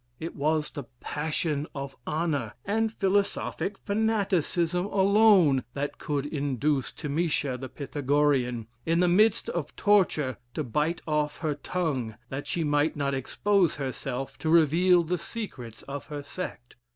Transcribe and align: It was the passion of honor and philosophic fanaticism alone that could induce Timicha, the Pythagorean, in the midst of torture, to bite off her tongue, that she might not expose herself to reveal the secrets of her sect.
It 0.19 0.35
was 0.35 0.71
the 0.71 0.85
passion 0.99 1.67
of 1.75 1.95
honor 2.07 2.55
and 2.65 2.91
philosophic 2.91 3.77
fanaticism 3.77 4.87
alone 4.87 5.63
that 5.75 5.99
could 5.99 6.25
induce 6.25 6.91
Timicha, 6.91 7.55
the 7.59 7.69
Pythagorean, 7.69 8.65
in 8.83 8.99
the 8.99 9.07
midst 9.07 9.47
of 9.49 9.75
torture, 9.75 10.37
to 10.55 10.63
bite 10.63 11.03
off 11.07 11.37
her 11.37 11.53
tongue, 11.53 12.15
that 12.29 12.47
she 12.47 12.63
might 12.63 12.95
not 12.95 13.13
expose 13.13 13.75
herself 13.75 14.39
to 14.39 14.49
reveal 14.49 15.03
the 15.03 15.19
secrets 15.19 15.83
of 15.83 16.07
her 16.07 16.23
sect. 16.23 16.77